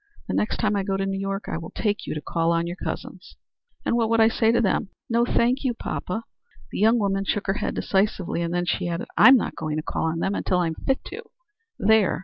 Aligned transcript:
The 0.27 0.33
next 0.33 0.57
time 0.57 0.75
I 0.75 0.81
go 0.81 0.97
to 0.97 1.05
New 1.05 1.19
York 1.19 1.47
I 1.47 1.59
will 1.59 1.69
take 1.69 2.07
you 2.07 2.15
to 2.15 2.21
call 2.21 2.51
on 2.51 2.65
your 2.65 2.75
cousins." 2.75 3.35
"And 3.85 3.95
what 3.95 4.09
would 4.09 4.19
I 4.19 4.29
say 4.29 4.51
to 4.51 4.59
them? 4.59 4.89
No 5.11 5.25
thank 5.25 5.63
you, 5.63 5.75
poppa." 5.75 6.23
The 6.71 6.79
young 6.79 6.97
woman 6.97 7.23
shook 7.23 7.45
her 7.45 7.53
head 7.61 7.75
decisively, 7.75 8.41
and 8.41 8.51
then 8.51 8.65
she 8.65 8.87
added, 8.87 9.09
"I'm 9.15 9.37
not 9.37 9.55
going 9.55 9.75
to 9.77 9.83
call 9.83 10.05
on 10.05 10.17
them, 10.17 10.33
until 10.33 10.57
I'm 10.57 10.73
fit 10.73 11.03
to. 11.11 11.21
There!" 11.77 12.19